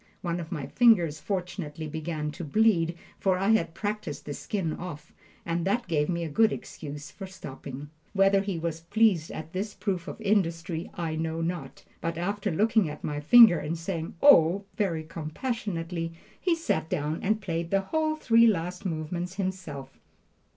One 0.23 0.39
of 0.39 0.51
my 0.51 0.65
fingers 0.65 1.19
fortunately 1.19 1.85
began 1.87 2.31
to 2.31 2.43
bleed, 2.43 2.97
for 3.19 3.37
I 3.37 3.49
had 3.49 3.75
practised 3.75 4.25
the 4.25 4.33
skin 4.33 4.73
off, 4.73 5.13
and 5.45 5.63
that 5.65 5.87
gave 5.87 6.09
me 6.09 6.23
a 6.23 6.27
good 6.27 6.51
excuse 6.51 7.11
for 7.11 7.27
stopping. 7.27 7.91
Whether 8.13 8.41
he 8.41 8.57
was 8.57 8.81
pleased 8.81 9.29
at 9.29 9.53
this 9.53 9.75
proof 9.75 10.07
of 10.07 10.19
industry, 10.19 10.89
I 10.95 11.15
know 11.15 11.41
not; 11.41 11.83
but 12.01 12.17
after 12.17 12.49
looking 12.49 12.89
at 12.89 13.03
my 13.03 13.19
finger 13.19 13.59
and 13.59 13.77
saying, 13.77 14.15
"Oh!" 14.23 14.63
very 14.75 15.03
compassionately, 15.03 16.13
he 16.39 16.55
sat 16.55 16.89
down 16.89 17.19
and 17.21 17.39
played 17.39 17.69
the 17.69 17.81
whole 17.81 18.15
three 18.15 18.47
last 18.47 18.87
movements 18.87 19.35
himself. 19.35 19.99